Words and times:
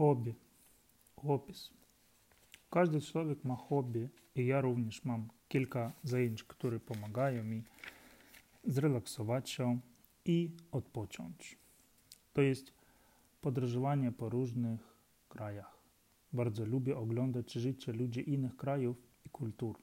Hobby. 0.00 0.34
Opis. 1.16 1.70
Każdy 2.70 3.00
człowiek 3.00 3.44
ma 3.44 3.56
hobby 3.56 4.08
i 4.34 4.46
ja 4.46 4.60
również 4.60 5.04
mam 5.04 5.28
kilka 5.48 5.92
zajęć, 6.04 6.44
które 6.44 6.80
pomagają 6.80 7.44
mi 7.44 7.62
zrelaksować 8.64 9.50
się 9.50 9.80
i 10.24 10.50
odpocząć. 10.72 11.58
To 12.32 12.42
jest 12.42 12.72
podróżowanie 13.40 14.12
po 14.12 14.28
różnych 14.28 14.80
krajach. 15.28 15.78
Bardzo 16.32 16.64
lubię 16.64 16.96
oglądać 16.96 17.52
życie 17.52 17.92
ludzi 17.92 18.30
innych 18.30 18.56
krajów 18.56 18.96
i 19.26 19.28
kultur. 19.28 19.78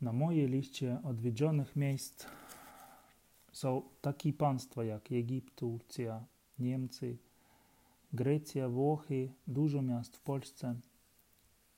Na 0.00 0.12
mojej 0.12 0.48
liście 0.48 0.98
odwiedzonych 1.02 1.76
miejsc 1.76 2.26
są 3.52 3.82
takie 4.00 4.32
państwa 4.32 4.84
jak 4.84 5.12
Egipt, 5.12 5.54
Turcja, 5.56 6.24
Niemcy, 6.58 7.16
Grecja, 8.14 8.68
Włochy, 8.68 9.32
dużo 9.46 9.82
miast 9.82 10.16
w 10.16 10.20
Polsce 10.20 10.80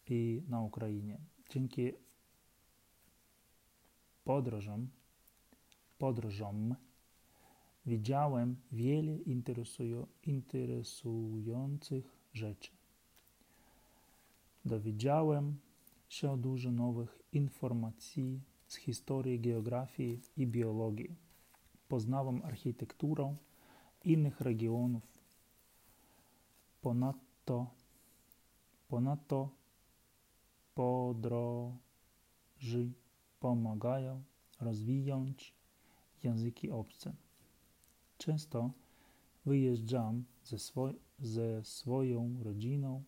i 0.07 0.43
na 0.49 0.63
Ukrainie. 0.63 1.19
Dzięki 1.51 1.93
podróżom, 4.25 4.89
podróżom 5.99 6.75
widziałem 7.87 8.57
wiele 8.73 9.17
interesują, 9.17 10.07
interesujących 10.23 12.19
rzeczy. 12.33 12.71
Dowiedziałem 14.65 15.57
się 16.09 16.39
dużo 16.39 16.71
nowych 16.71 17.23
informacji 17.33 18.41
z 18.67 18.77
historii, 18.77 19.41
geografii 19.41 20.21
i 20.37 20.47
biologii. 20.47 21.17
Poznałem 21.89 22.43
architekturę 22.45 23.37
innych 24.05 24.41
regionów. 24.41 25.16
Ponadto, 26.87 27.67
ponadto 28.89 29.51
podróży 30.75 31.81
pomagają 33.41 34.23
rozwijać 34.61 35.55
języki 36.23 36.71
obce. 36.71 37.15
Często 38.19 38.71
wyjeżdżam 39.47 40.25
ze, 40.45 40.59
swo 40.59 40.93
ze 41.19 41.65
swoją 41.65 42.43
rodziną, 42.43 43.03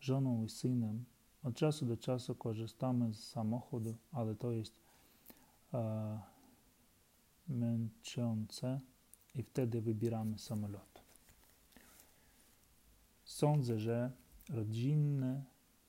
żoną 0.00 0.44
i 0.44 0.48
synem. 0.48 1.04
Od 1.42 1.54
czasu 1.54 1.86
do 1.86 1.96
czasu 1.96 2.34
korzystamy 2.34 3.14
z 3.14 3.28
samochodu, 3.28 3.94
ale 4.12 4.34
to 4.34 4.50
jest 4.50 4.74
e, 5.74 6.20
męczące 7.48 8.80
i 9.34 9.42
wtedy 9.42 9.82
wybieramy 9.82 10.38
samolot. 10.38 10.95
Sądzę, 13.26 13.78
że 13.78 14.12
rodzinne 14.50 15.44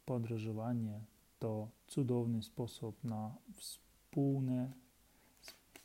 podróżowanie 0.06 1.02
to 1.40 1.70
cudowny 1.88 2.44
sposób 2.44 3.04
na 3.04 3.36
wspólne 3.56 4.74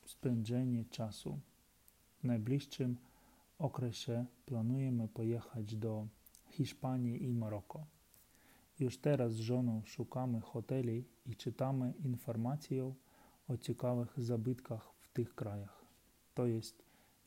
spędzenie 0.05 0.85
czasu. 0.85 1.41
W 2.19 2.25
najbliższym 2.25 2.97
okresie 3.59 4.25
planujemy 4.47 5.09
pojechać 5.09 5.77
do 5.77 6.07
Hiszpanii 6.51 7.25
i 7.25 7.33
Maroko. 7.33 7.87
Już 8.79 8.99
teraz 8.99 9.33
z 9.33 9.41
żoną 9.41 9.83
szukamy 9.85 10.41
hoteli 10.41 11.05
i 11.27 11.37
czytamy 11.37 11.95
informacje 12.05 12.95
o 13.49 13.57
ciekawych 13.57 14.21
zabytkach 14.21 14.93
w 14.99 15.09
tych 15.09 15.35
krajach. 15.35 15.85
To 16.35 16.47
jest 16.47 16.83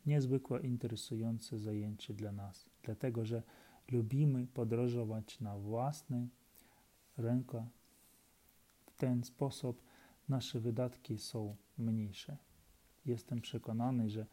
niezwykle 0.05 0.61
interesujące 0.61 1.59
zajęcie 1.59 2.13
dla 2.13 2.31
nas, 2.31 2.69
dlatego 2.83 3.25
że 3.25 3.43
lubimy 3.91 4.47
podróżować 4.47 5.39
na 5.39 5.57
własne 5.57 6.27
rękę. 7.17 7.67
W 8.85 8.95
ten 8.97 9.23
sposób 9.23 9.81
nasze 10.29 10.59
wydatki 10.59 11.17
są 11.17 11.55
mniejsze. 11.77 12.37
Jestem 13.05 13.41
przekonany, 13.41 14.09
że 14.09 14.25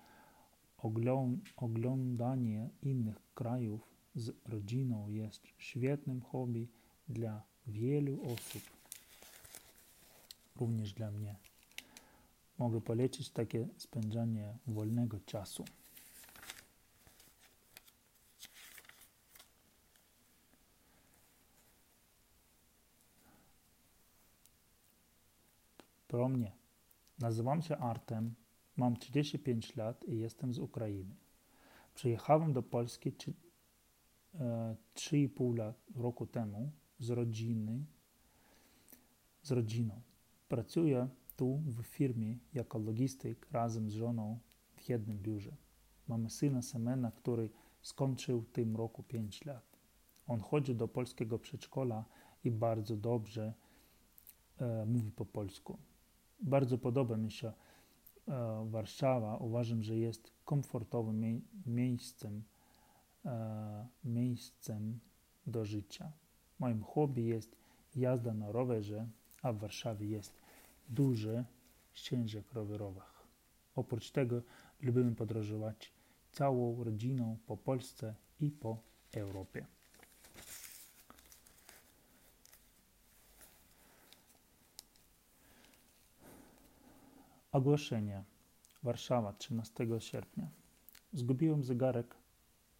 oglądanie 1.57 2.71
innych 2.83 3.17
krajów 3.35 3.89
z 4.15 4.33
rodziną 4.45 5.09
jest 5.09 5.43
świetnym 5.59 6.21
hobby 6.23 6.69
dla 7.09 7.43
wielu 7.67 8.23
osób, 8.23 8.63
również 10.57 10.93
dla 10.93 11.11
mnie. 11.11 11.37
Mogę 12.59 12.81
polecić 12.81 13.31
takie 13.31 13.69
spędzanie 13.77 14.59
wolnego 14.67 15.21
czasu. 15.21 15.65
Pro 26.13 26.29
mnie. 26.29 26.53
Nazywam 27.19 27.63
się 27.63 27.77
Artem, 27.77 28.35
mam 28.77 28.97
35 28.97 29.77
lat 29.77 30.05
i 30.05 30.19
jestem 30.19 30.55
z 30.55 30.59
Ukrainy. 30.59 31.15
Przyjechałem 31.95 32.53
do 32.53 32.63
Polski 32.63 33.13
3,5 33.13 35.61
e, 35.61 35.75
roku 35.95 36.27
temu 36.27 36.73
z 36.99 37.11
rodziny, 37.11 37.85
z 39.43 39.53
rodziną. 39.53 40.01
Pracuję 40.49 41.09
tu 41.37 41.63
w 41.67 41.83
firmie 41.83 42.39
jako 42.55 42.79
logistyk 42.79 43.47
razem 43.53 43.91
z 43.91 43.95
żoną 43.95 44.39
w 44.77 44.89
jednym 44.89 45.19
biurze. 45.19 45.57
Mamy 46.09 46.31
syna 46.31 46.63
Semena, 46.63 47.11
który 47.11 47.51
skończył 47.83 48.41
w 48.41 48.51
tym 48.51 48.77
roku 48.77 49.03
5 49.03 49.45
lat. 49.45 49.79
On 50.27 50.41
chodzi 50.41 50.75
do 50.75 50.89
polskiego 50.89 51.39
przedszkola 51.39 52.05
i 52.45 52.51
bardzo 52.51 52.97
dobrze 52.97 53.55
e, 54.59 54.87
mówi 54.87 55.11
po 55.11 55.27
polsku. 55.27 55.79
Bardzo 56.43 56.79
podoba 56.79 57.17
mi 57.17 57.31
się 57.31 57.53
e, 58.29 58.67
Warszawa. 58.71 59.37
Uważam, 59.37 59.83
że 59.83 59.97
jest 59.97 60.33
komfortowym 60.45 61.21
mie 61.21 61.41
miejscem, 61.67 62.43
e, 63.25 63.87
miejscem 64.05 65.01
do 65.47 65.65
życia. 65.65 66.13
Moim 66.59 66.83
hobby 66.83 67.25
jest 67.25 67.57
jazda 67.97 68.35
na 68.35 68.53
rowerze, 68.53 69.09
a 69.43 69.53
w 69.53 69.59
Warszawie 69.59 70.09
jest 70.09 70.41
duży 70.89 71.45
ścieżek 71.93 72.53
rowerowych. 72.53 73.27
Oprócz 73.75 74.11
tego 74.11 74.43
lubimy 74.81 75.15
podróżować 75.15 75.93
całą 76.33 76.85
rodziną 76.85 77.37
po 77.47 77.57
Polsce 77.57 78.15
i 78.41 78.51
po 78.51 78.79
Europie. 79.13 79.67
Ogłoszenie. 87.53 88.25
Warszawa, 88.83 89.33
13 89.33 89.87
sierpnia. 89.99 90.51
Zgubiłem 91.13 91.65
zegarek 91.65 92.17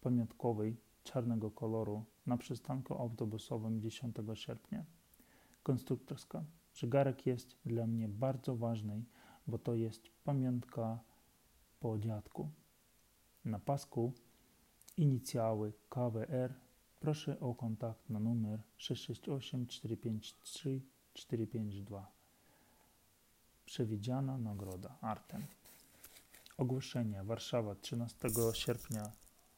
pamiątkowy 0.01 0.75
czarnego 1.03 1.51
koloru 1.51 2.05
na 2.25 2.37
przystanku 2.37 2.93
autobusowym 2.93 3.81
10 3.81 4.15
sierpnia. 4.33 4.85
Konstruktorska. 5.63 6.43
Zegarek 6.73 7.25
jest 7.25 7.57
dla 7.65 7.87
mnie 7.87 8.07
bardzo 8.07 8.55
ważny, 8.55 9.03
bo 9.47 9.57
to 9.57 9.75
jest 9.75 10.09
pamiątka 10.23 10.99
po 11.79 11.97
dziadku. 11.97 12.49
Na 13.45 13.59
pasku 13.59 14.13
inicjały 14.97 15.73
KWR 15.89 16.53
proszę 16.99 17.39
o 17.39 17.55
kontakt 17.55 18.09
na 18.09 18.19
numer 18.19 18.61
668 18.77 19.67
453 19.67 20.81
452. 21.13 22.22
Przewidziana 23.73 24.37
nagroda 24.37 24.97
Artem. 25.01 25.41
Ogłoszenie 26.57 27.23
Warszawa 27.23 27.75
13 27.75 28.29
sierpnia 28.53 29.11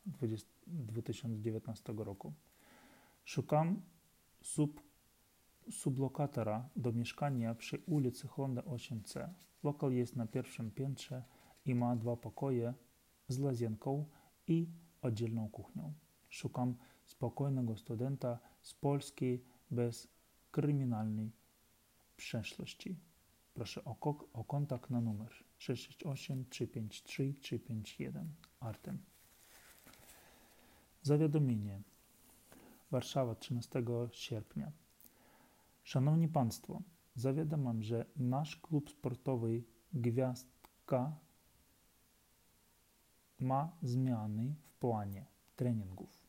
20, 0.06 0.48
2019 0.68 1.94
roku. 1.98 2.34
Szukam 3.26 3.82
sub, 4.42 4.82
sublokatora 5.72 6.70
do 6.76 6.92
mieszkania 6.92 7.56
przy 7.56 7.78
ulicy 7.86 8.28
Honda 8.28 8.62
8C. 8.62 9.30
Lokal 9.64 9.94
jest 9.94 10.16
na 10.16 10.28
pierwszym 10.28 10.72
piętrze 10.72 11.24
i 11.66 11.76
ma 11.76 11.96
dwa 11.96 12.16
pokoje 12.16 12.74
z 13.28 13.40
łazienką 13.40 14.06
i 14.48 14.68
oddzielną 15.02 15.50
kuchnią. 15.50 15.94
Szukam 16.30 16.76
spokojnego 17.06 17.78
studenta 17.78 18.40
z 18.62 18.74
Polski 18.74 19.42
bez 19.72 20.08
kryminalnej 20.52 21.32
przeszłości. 22.18 22.96
Proszę 23.56 23.84
o, 23.86 23.96
o 24.34 24.44
kontakt 24.44 24.90
na 24.90 25.02
numer 25.02 25.30
668 25.58 26.46
353 26.50 27.34
351 27.42 28.34
Artem. 28.60 28.98
Zawiadomienie. 31.02 31.82
Warszawa 32.92 33.36
13 33.36 33.84
sierpnia. 34.12 34.72
Szanowni 35.84 36.28
Państwo, 36.28 36.82
zawiadamiam, 37.16 37.84
że 37.84 38.06
nasz 38.16 38.56
klub 38.56 38.90
sportowy 38.90 39.64
Gwiazdka 39.94 41.20
ma 43.40 43.78
zmiany 43.82 44.56
w 44.62 44.74
planie 44.80 45.26
treningów. 45.56 46.28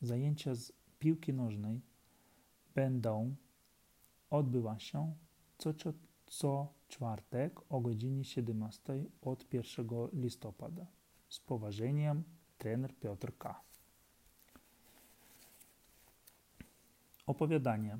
zajęcia 0.00 0.54
z 0.54 0.72
piłki 0.98 1.32
nożnej 1.34 1.80
będą 2.74 3.36
odbywać 4.30 4.82
się 4.82 5.14
co, 5.58 5.74
co, 6.28 6.72
czwartek 6.88 7.60
o 7.68 7.80
godzinie 7.80 8.24
17 8.24 9.04
od 9.22 9.54
1 9.54 9.86
listopada. 10.12 10.86
Z 11.28 11.40
poważeniem, 11.40 12.22
trener 12.58 12.94
Piotr 12.94 13.38
K. 13.38 13.60
Opowiadanie. 17.26 17.98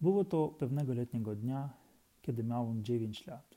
Było 0.00 0.24
to 0.24 0.48
pewnego 0.48 0.94
letniego 0.94 1.34
dnia, 1.36 1.68
kiedy 2.22 2.44
miałem 2.44 2.84
9 2.84 3.26
lat. 3.26 3.56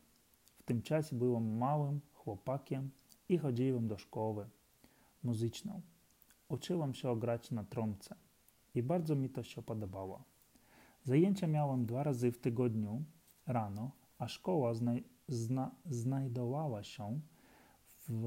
W 0.60 0.64
tym 0.64 0.82
czasie 0.82 1.16
byłem 1.16 1.58
małym 1.58 2.02
chłopakiem 2.14 2.90
i 3.30 3.38
chodziłem 3.38 3.88
do 3.88 3.98
szkoły 3.98 4.50
muzyczną. 5.24 5.82
Uczyłem 6.50 6.94
się 6.94 7.20
grać 7.20 7.52
na 7.52 7.64
trąbce 7.64 8.16
i 8.76 8.84
bardzo 8.84 9.16
mi 9.16 9.30
to 9.30 9.44
się 9.44 9.62
podobało. 9.62 10.24
Zajęcia 11.04 11.48
miałem 11.48 11.86
dwa 11.86 12.04
razy 12.04 12.32
w 12.32 12.38
tygodniu 12.38 13.04
rano, 13.48 13.92
a 14.18 14.28
szkoła 14.28 14.74
zna 15.28 15.72
znajdowała 15.86 16.84
się 16.84 17.20
w 18.08 18.24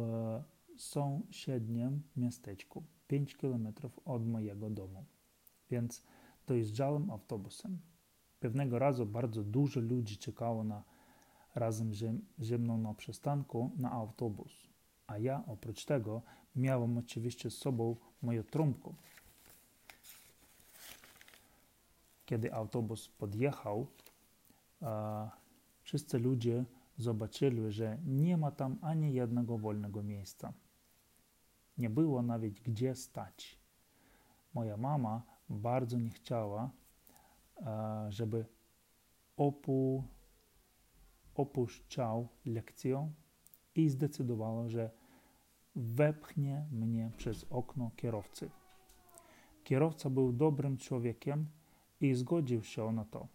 sąsiednim 0.76 2.02
miasteczku, 2.16 2.84
5 3.06 3.36
km 3.36 3.72
od 4.04 4.26
mojego 4.26 4.70
domu, 4.70 5.04
więc 5.70 6.02
dojeżdżałem 6.46 7.10
autobusem. 7.10 7.78
Pewnego 8.40 8.78
razu 8.78 9.06
bardzo 9.06 9.42
dużo 9.44 9.80
ludzi 9.80 10.16
czekało 10.16 10.64
na, 10.64 10.84
razem 11.54 11.92
ze 12.38 12.58
mną 12.58 12.78
na 12.78 12.94
przystanku 12.94 13.70
na 13.76 13.92
autobus, 13.92 14.68
a 15.06 15.18
ja 15.18 15.44
oprócz 15.46 15.84
tego 15.84 16.22
miałem 16.56 16.98
oczywiście 16.98 17.50
z 17.50 17.58
sobą 17.58 17.96
moją 18.22 18.42
trąbkę. 18.42 18.94
Kiedy 22.26 22.54
autobus 22.54 23.08
podjechał, 23.08 23.86
wszyscy 25.82 26.18
ludzie 26.18 26.64
zobaczyli, 26.96 27.72
że 27.72 27.98
nie 28.06 28.36
ma 28.36 28.50
tam 28.50 28.78
ani 28.82 29.12
jednego 29.14 29.58
wolnego 29.58 30.02
miejsca. 30.02 30.52
Nie 31.78 31.90
było 31.90 32.22
nawet 32.22 32.52
gdzie 32.52 32.94
stać. 32.94 33.58
Moja 34.54 34.76
mama 34.76 35.22
bardzo 35.48 35.98
nie 35.98 36.10
chciała, 36.10 36.70
żeby 38.08 38.46
opu, 39.36 40.04
opuszczał 41.34 42.28
lekcję 42.44 43.12
i 43.74 43.88
zdecydowała, 43.88 44.68
że 44.68 44.90
wepchnie 45.76 46.66
mnie 46.72 47.10
przez 47.16 47.46
okno 47.50 47.90
kierowcy. 47.96 48.50
Kierowca 49.64 50.10
był 50.10 50.32
dobrym 50.32 50.76
człowiekiem 50.76 51.46
i 52.00 52.14
zgodził 52.14 52.62
się 52.62 52.92
na 52.92 53.04
to. 53.04 53.28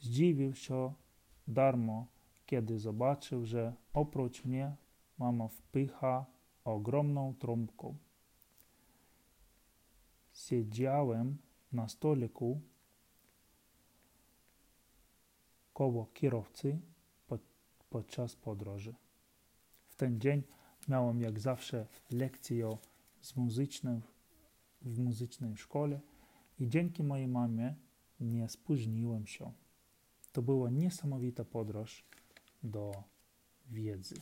Zdziwił 0.00 0.54
się 0.54 0.94
darmo, 1.48 2.06
kiedy 2.46 2.78
zobaczył, 2.78 3.44
że 3.44 3.74
oprócz 3.92 4.44
mnie 4.44 4.76
mama 5.18 5.48
wpycha 5.48 6.26
ogromną 6.64 7.34
trąbką. 7.34 7.96
Siedziałem 10.32 11.38
na 11.72 11.88
stoliku 11.88 12.60
koło 15.74 16.06
kierowcy 16.06 16.80
pod, 17.26 17.40
podczas 17.90 18.36
podróży. 18.36 18.94
W 19.88 19.96
ten 19.96 20.20
dzień 20.20 20.42
miałem 20.88 21.20
jak 21.20 21.40
zawsze 21.40 21.86
lekcję 22.10 22.76
z 23.20 23.36
muzycznym, 23.36 24.02
w 24.82 24.98
muzycznej 24.98 25.56
szkole 25.56 26.00
i 26.58 26.68
dzięki 26.68 27.02
mojej 27.02 27.28
mamie 27.28 27.74
nie 28.20 28.48
spóźniłem 28.48 29.26
się. 29.26 29.52
To 30.32 30.42
była 30.42 30.70
niesamowita 30.70 31.44
podróż 31.44 32.04
do 32.62 32.92
wiedzy. 33.70 34.14